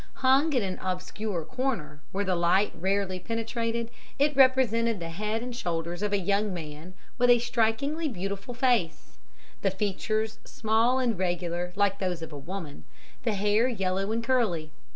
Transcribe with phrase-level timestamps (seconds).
[0.15, 5.55] Hung in an obscure corner, where the light rarely penetrated, it represented the head and
[5.55, 9.19] shoulders of a young man with a strikingly beautiful face
[9.61, 12.83] the features small and regular like those of a woman
[13.25, 14.71] the hair yellow and curly.